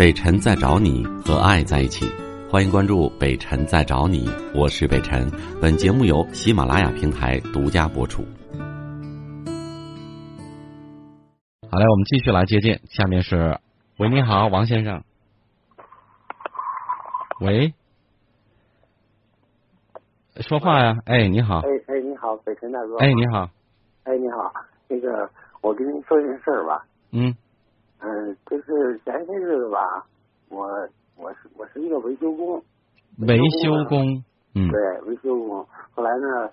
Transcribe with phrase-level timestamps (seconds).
[0.00, 2.06] 北辰在找你和爱在一起，
[2.50, 5.30] 欢迎关注北辰在找你，我是北辰。
[5.60, 8.22] 本节目由喜马拉雅平台独家播出。
[11.70, 13.58] 好嘞，我们继续来接见，下面是，
[13.98, 15.04] 喂，你好，王先生。
[17.42, 17.74] 喂，
[20.36, 22.96] 说话呀，哎，你好，哎哎，你好，北辰大哥。
[23.00, 23.50] 哎，你好，
[24.04, 24.50] 哎，你好，
[24.88, 25.30] 那个，
[25.60, 26.86] 我跟您说一件事儿吧。
[27.10, 27.34] 嗯
[28.02, 29.78] 嗯，就是前些日子吧，
[30.48, 30.66] 我
[31.16, 32.62] 我是我是一个维修工，
[33.18, 35.66] 维修工，嗯对，维修工。
[35.92, 36.50] 后来呢，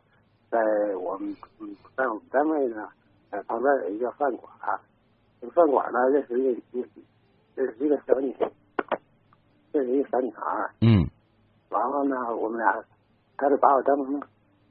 [0.51, 0.59] 在
[0.99, 2.87] 我们嗯在我们单位呢，
[3.29, 4.79] 呃旁边有一个饭馆儿，
[5.39, 6.85] 这个饭馆呢认识一个一
[7.55, 8.35] 认识一个小女，
[9.71, 10.71] 认识一个小女孩儿。
[10.81, 11.07] 嗯，
[11.69, 12.83] 完了呢，我们俩，
[13.37, 14.21] 他就把我当成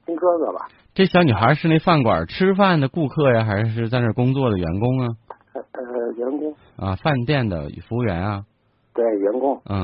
[0.05, 5.07] 亲哥哥吧，这小女孩是那饭馆吃饭的顾客呀，还是在那工作的员工啊？
[5.53, 5.63] 呃
[6.07, 8.45] 呃员工，啊，饭店的服务员啊？
[8.93, 9.61] 对员工。
[9.65, 9.83] 嗯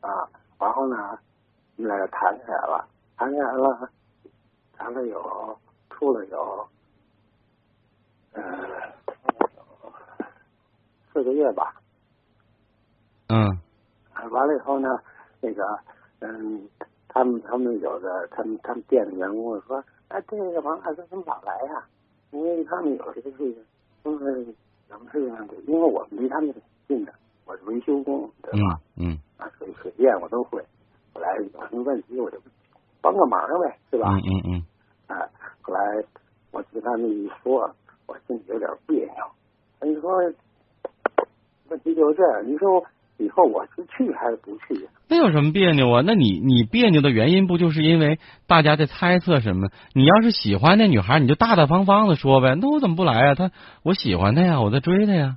[0.00, 0.10] 啊，
[0.60, 1.18] 然后呢，
[1.76, 2.86] 我们俩就谈起来了，
[3.16, 3.90] 谈起来了，
[4.76, 5.58] 谈了有
[5.90, 6.68] 处了有，
[8.32, 8.42] 呃，
[11.12, 11.74] 四个月吧。
[13.28, 13.58] 嗯
[14.14, 14.88] 啊完了以后呢，
[15.40, 15.62] 那个，
[16.20, 16.68] 嗯，
[17.08, 21.84] 他们他们有的，他们他们店的员工说，哎，这个王大哥怎么老来呀、
[22.30, 23.60] 因为他们有这个这个，
[24.02, 24.46] 都是
[24.88, 25.54] 怎么是这样的？
[25.66, 27.12] 因为我们离他们挺近的，
[27.44, 28.80] 我是维修工，对吧？
[28.96, 30.60] 嗯嗯啊，水水电我都会。
[31.12, 32.38] 后来有什么问题我就
[33.00, 34.08] 帮个忙呗，是吧？
[34.10, 34.64] 嗯嗯嗯，
[35.08, 35.28] 哎，
[35.62, 35.80] 后来
[36.50, 37.70] 我听他们一说，
[38.06, 39.24] 我心里有点别扭。
[39.82, 40.16] 你说
[41.68, 42.82] 问题就是这样，你说
[43.18, 44.90] 以后我是去还是不去呀？
[45.08, 46.02] 那有什么别扭啊？
[46.06, 49.68] 那你你别扭的原因不就是因为大家在猜测什么？
[49.94, 52.54] 你要是喜欢那女孩，你就大大方方的说呗。
[52.60, 53.34] 那我怎么不来啊？
[53.34, 53.50] 她
[53.82, 55.36] 我喜欢她呀，我在追她呀。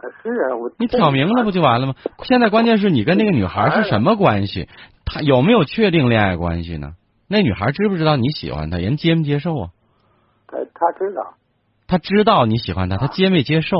[0.00, 1.94] 呃，是啊，我你挑明了不就完了吗？
[2.22, 4.68] 现在关键是你跟那个女孩是什么关系？
[5.04, 6.92] 她有没有确定恋爱关系呢？
[7.28, 8.78] 那女孩知不知道你喜欢她？
[8.78, 9.68] 人接没接受啊？
[10.46, 11.34] 他他知道
[11.86, 13.76] 她知道你喜欢她，她接没接受？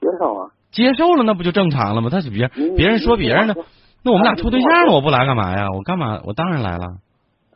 [0.00, 0.37] 接受啊。
[0.70, 2.08] 接受了，那不就正常了吗？
[2.10, 3.68] 他是别您别人说别人的您听我，
[4.04, 5.66] 那我们俩处对象了，我不来干嘛呀？
[5.74, 6.20] 我干嘛？
[6.24, 6.98] 我当然来了。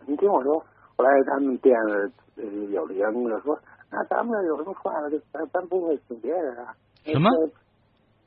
[0.06, 0.58] 你听我说，
[0.96, 1.74] 后来他们店
[2.72, 3.58] 有的员工就说，
[3.90, 6.74] 那咱们这有什么坏了，就咱咱不会请别人啊。
[7.04, 7.30] 什么？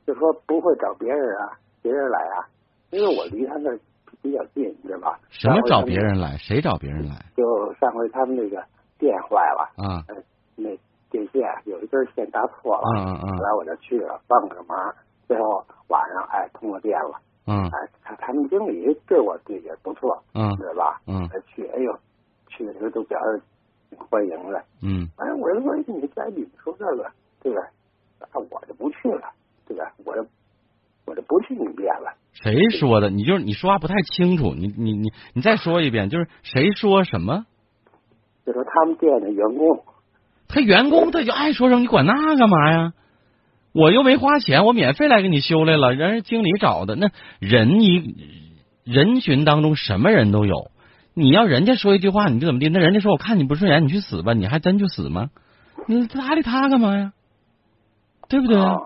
[0.06, 2.46] 就说不会找别人啊，别人来啊，
[2.90, 3.70] 因为我离他那
[4.22, 5.18] 比较近，你知道吧？
[5.30, 5.96] 什么找别？
[5.96, 6.36] 人来？
[6.38, 7.16] 谁找别人来？
[7.36, 7.44] 就
[7.80, 8.62] 上回他们那个
[8.98, 10.14] 店坏了，啊呃，
[10.54, 10.70] 那
[11.10, 14.94] 电线有一根线搭错了，嗯嗯后来我就去了帮了个忙，
[15.26, 21.00] 最后晚上哎通了电了，嗯哎他他们经理对我对也不错，嗯对吧？
[21.06, 21.98] 嗯哎去，哎呦，
[22.48, 23.42] 去的时候都表示
[23.90, 24.62] 挺欢迎的。
[24.82, 27.10] 嗯哎，我就说你在你们说这个，
[27.42, 27.60] 对吧？
[28.20, 29.30] 那，我就不去了，
[29.66, 29.92] 对吧？
[30.04, 30.26] 我就
[31.06, 32.12] 我就不去你店了。
[32.32, 33.08] 谁说的？
[33.10, 37.46] 你就是你说话不太清楚，你你你你再说一遍，就是谁说什么？
[38.44, 39.84] 就说他们店的员工，
[40.48, 42.92] 他员工他就爱说什么，你管那干嘛呀？
[43.72, 46.96] 我又没花钱，我免费来给你修来了，人家经理找的。
[46.96, 48.14] 那人一
[48.84, 50.70] 人群当中什么人都有，
[51.12, 52.68] 你要人家说一句话你就怎么地？
[52.70, 55.28] 那人家说我看你不顺眼，你去死吧，你还真去死吗？
[55.86, 57.12] 你搭理他干嘛呀？
[58.28, 58.58] 对不对？
[58.58, 58.76] 啊，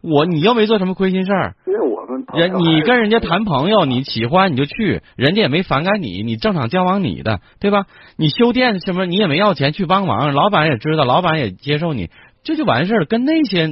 [0.00, 2.03] 我你又没做什么亏心事儿，因为我
[2.34, 7.86] 人你跟人家谈朋友，你喜欢你就去，人家也没反感你，你正常交往你的，对吧？
[8.16, 12.10] 你修电什么你也没要钱去帮忙，老板也知道，老板也接受你，
[12.42, 13.68] 这就完事儿，跟那些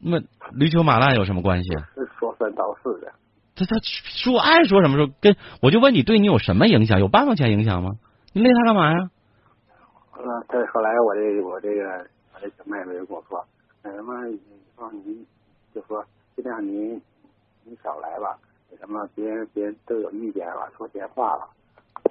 [0.00, 0.20] 那
[0.52, 1.70] 驴球马烂有什么关系
[2.18, 3.12] 说三道四的。
[3.54, 7.00] 他他说爱说什么说跟我就问你对你有什么影响？
[7.00, 7.92] 有半毛钱影响吗？
[8.32, 9.10] 你累他干嘛呀？
[10.16, 13.44] 完了，再后来我这我这个我这小妹妹就跟我说，
[13.82, 14.40] 那什么以
[14.76, 15.26] 后您
[15.74, 17.00] 就说尽量您
[17.64, 18.38] 您少来吧，
[18.78, 21.48] 什么别人别人都有意见了，说闲话了。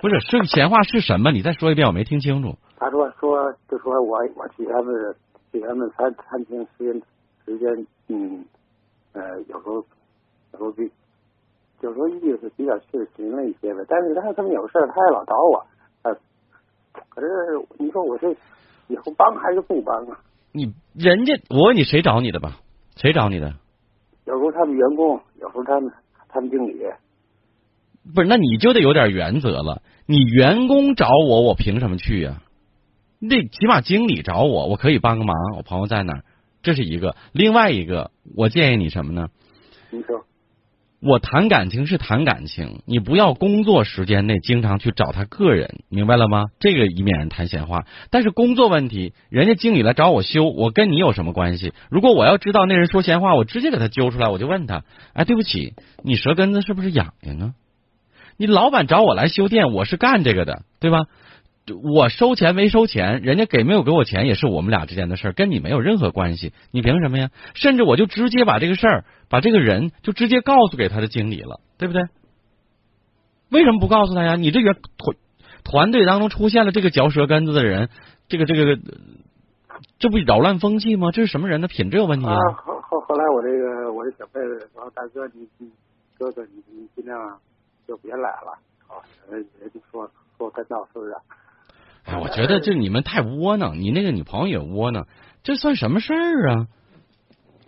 [0.01, 1.31] 不是是闲话是什么？
[1.31, 2.55] 你再说一遍，我没听清楚。
[2.77, 5.15] 他说说就说我我去他们
[5.51, 7.01] 去他们餐餐厅时间
[7.45, 8.43] 时间嗯
[9.13, 9.75] 呃有时候
[10.53, 10.91] 有时候比
[11.81, 15.65] 有时候意思比较是勤了一些呗，但是他他们有事儿他也老找我，
[16.03, 16.15] 呃，
[17.09, 17.27] 可是
[17.77, 18.31] 你说我这
[18.87, 20.17] 以后帮还是不帮啊？
[20.53, 22.57] 你人家我问你谁找你的吧？
[22.95, 23.53] 谁找你的？
[24.25, 25.91] 有时候他们员工，有时候他们
[26.29, 26.77] 他们经理，
[28.13, 29.81] 不是，那你就得有点原则了。
[30.05, 32.41] 你员工找我，我凭什么去呀、
[33.19, 36.23] 那起码经理找我，我可以帮个忙，我朋友在哪儿，
[36.61, 37.15] 这是一个。
[37.31, 39.29] 另外一个，我建议你什么呢？
[39.89, 40.23] 你说
[41.01, 46.45] 我谈感情是谈感情，你不要工作时间内经常去找他个人，明白了吗？
[46.59, 47.85] 这个以免人谈闲话。
[48.11, 51.73] 但是工作问题，人家经理来找我修，我跟你有什么关系？
[51.89, 54.83] 如果我要知道那人说闲话，我直接给他揪出来，我就问他：
[55.13, 57.53] 哎，对不起，你舌根子是不是痒痒啊？
[58.37, 61.05] 你老板找我来修电，我是干这个的，对吧？
[61.73, 66.53] 我收钱没收钱，人家给没有给我钱也是我们俩之间的事儿，跟你没有任何关系。
[66.71, 67.29] 你凭什么呀？
[67.53, 72.03] 甚至我就直接把这个事儿，把这个人就直接告诉给他的经理了，对不对？
[73.49, 74.35] 为什么不告诉他呀？
[74.35, 75.15] 你这个团
[75.63, 77.89] 团队当中出现了这个嚼舌根子的人，
[78.27, 78.79] 这个这个，
[79.99, 81.11] 这不扰乱风气吗？
[81.11, 82.37] 这是什么人的品质有问题啊？
[82.65, 85.69] 后后后来我这个我的小辈子说：“大哥，你你
[86.17, 87.37] 哥哥你你尽量
[87.87, 88.57] 就别来了
[88.87, 91.13] 啊！”人家说说跟闹是不是？
[92.03, 95.07] 哎，我觉得就你们太窝囊，你那个女朋友也窝囊，
[95.43, 96.67] 这算什么事儿啊？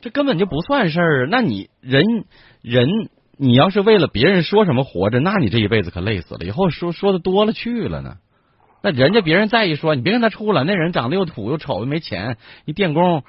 [0.01, 1.27] 这根本就不算事儿。
[1.31, 2.03] 那你人
[2.61, 2.89] 人，
[3.37, 6.45] 你要是为了别人说什么活着，那你这一辈子可累死了。
[6.45, 8.15] 以后说说的多了去了呢。
[8.81, 10.65] 那人家别人再一说，你别跟他处了。
[10.65, 13.23] 那人长得又土又丑又没钱，一电工，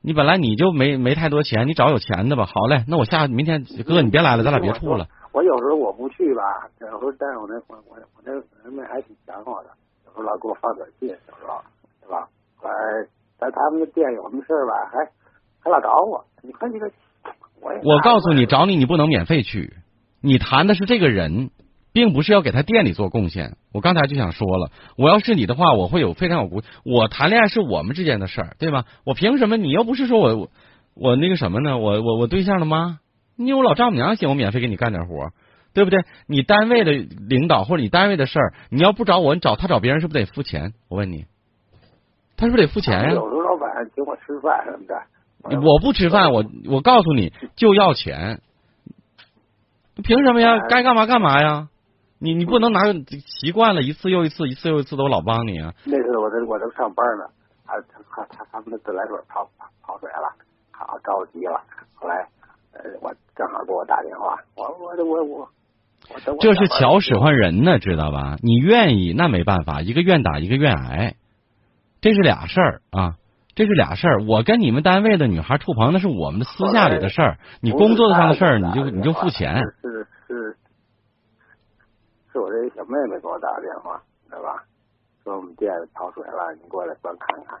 [0.00, 2.46] 你本来你就没没太多钱，你找有钱的吧。
[2.46, 5.08] 好嘞，那我下明天哥你别来了，咱俩别处了。
[5.32, 6.42] 我有时候我不去吧，
[6.80, 8.32] 有时候但是我那我我我那
[8.62, 9.70] 人们还挺想我的。
[10.12, 11.60] 有时候老给我发短信，有时候，
[12.02, 12.28] 对吧？
[12.56, 12.74] 后来
[13.38, 14.98] 在他们的店有什么事吧，还
[15.60, 16.24] 还老找我。
[16.42, 16.90] 你看这个，
[17.60, 19.74] 我我告诉你，找你你不能免费去。
[20.20, 21.50] 你谈的是这个人，
[21.92, 23.56] 并不是要给他店里做贡献。
[23.72, 26.60] 我刚才就想说了，我要是你的话，我会有非常有顾。
[26.84, 28.84] 我谈恋爱是我们之间的事儿，对吧？
[29.04, 29.56] 我凭什么？
[29.56, 30.50] 你又不是说我
[30.94, 31.78] 我那个什么呢？
[31.78, 32.98] 我我我对象的妈，
[33.36, 35.30] 你有老丈母娘行，我免费给你干点活。
[35.74, 36.04] 对不对？
[36.26, 40.72] 你单位的领导或者你单位的事儿，你要不找我，你找他找别人是不是得付钱？
[40.88, 41.26] 我问你，
[42.36, 43.10] 他是不是得付钱呀？
[43.10, 48.40] 有时候老板请我吃饭什么的，我不吃饭，我我告诉你就要钱，
[50.02, 50.58] 凭什么呀？
[50.68, 51.68] 该干嘛干嘛呀？
[52.18, 52.80] 你你不能拿
[53.40, 55.74] 习惯了一次又一次，一次又一次都老帮你啊？
[55.84, 57.24] 那次我在我正上班呢，
[57.66, 57.80] 他
[58.10, 59.48] 他他他们的自来水泡
[59.82, 60.30] 泡水了，
[60.70, 61.60] 好着急了，
[61.94, 62.16] 后来
[62.74, 65.48] 呃我正好给我打电话，我我我我。
[66.40, 68.36] 这是巧使唤人呢，知道吧？
[68.42, 71.14] 你愿意那没办法，一个愿打一个愿挨，
[72.00, 73.16] 这是俩事儿啊，
[73.54, 74.22] 这是俩事儿。
[74.24, 77.38] 我跟你们单位的女孩处朋友，那是我们的私下里的事儿。
[77.60, 79.56] 你工作上的事儿，你就你就付钱。
[79.80, 80.56] 是是，
[82.32, 84.64] 是我这小妹妹给我打的电话，知道吧？
[85.24, 87.58] 说我们店跑水了，你过来帮看看。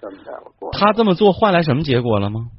[0.00, 0.70] 这么的，我过。
[0.72, 2.50] 他这么做换来什么结果了吗？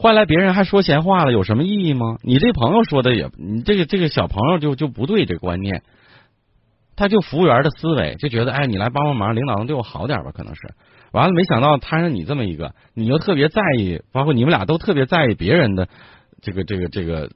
[0.00, 2.18] 换来别人还说闲话了，有什么意义吗？
[2.22, 5.82] 你这朋友说的也，你这个这个小朋友就就不对这观念，
[6.94, 10.30] 他就服务员的思维，就觉得哎，你来帮帮忙，领导能对我好点吧？
[10.32, 10.72] 可能是，
[11.10, 15.88] 完了没想到摊上你这么一个，你又特别在意，包括你们俩都特别在意别人的
[16.40, 17.30] 这个这个这个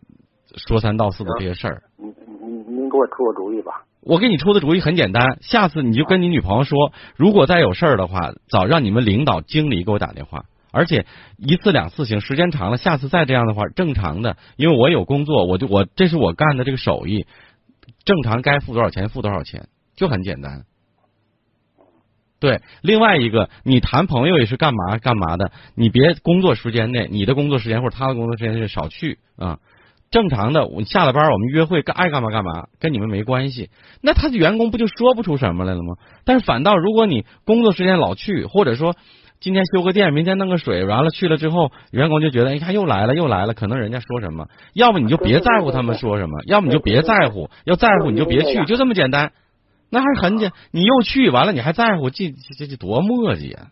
[0.55, 1.83] 说三道四的这些事儿。
[1.99, 3.83] 您您您给我出个主意吧。
[4.03, 10.45] 我给你出的主意很简单，下次你就跟你女朋友说，如果再有事儿的话，早让你们领导经理给我打电话。
[10.73, 11.05] 而且
[11.37, 17.27] 一次两次行，时间长了，下次再这样的话，正常的，因为我有工作，我就我这是我干的这个手艺，
[18.05, 20.65] 正常该付多少钱付多少钱，就很简单。
[22.41, 29.59] 对，另外一个，你谈朋友也是干嘛干嘛的，你别工作时间内，你的工作时间或者他的工作时间内少去啊。
[30.11, 33.69] 正常的，我下了班我们约会，爱干嘛干嘛，跟你们没关系。
[34.01, 35.97] 那他的员工不就说不出什么来了吗？
[36.25, 38.97] 但是反倒如果你工作时间老去，或者说。
[39.43, 49.33] 今天修个电，明天弄个水，完了去了之后，员工就觉得，你看又来了，又来了，可能人家说什么，要么你就别在乎他们说什么，要么你就别在乎，要在乎你就别去，就这么简单。
[49.91, 53.67] 那还是很简，你又去完了，你还在乎，这这这多磨叽啊！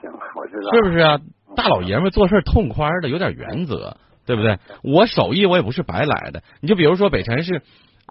[0.00, 1.20] 行，我知道，是不是啊？
[1.54, 4.58] 大老爷们做事痛快的，有点原则，对不对？
[4.82, 7.60] 我手艺我也不是白来的，你就比如说北辰是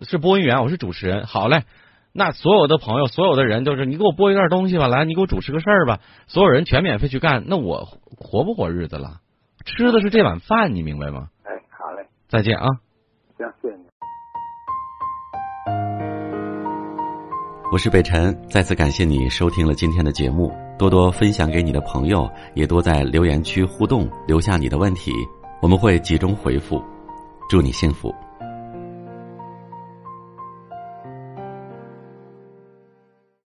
[0.08, 1.64] 是播音员，我是主持人，好嘞。
[2.18, 9.22] 那所有的朋友，所有的人都是你给我播一段东西吧，来，你给我主持个事儿吧，所有人全免费去干，那我活不活日子了？
[9.66, 11.28] 吃的是这碗饭，你明白吗？
[11.44, 12.66] 哎，好嘞，再见啊！
[13.38, 13.84] 行，谢谢你。
[17.72, 25.12] 我是北辰，再次感谢你收听了今天的节目，多多分享给你的朋友，也多在留言区互动，留下你的问题，
[25.62, 26.84] 我们会集中回复。
[27.48, 28.12] 祝你幸福。